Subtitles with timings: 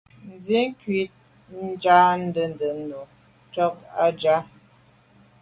[0.31, 1.95] Nzìkû’ cwɛ̌d nja
[2.27, 3.01] ndèdndèd nùú
[3.45, 4.39] ntchɔ́k á jáà.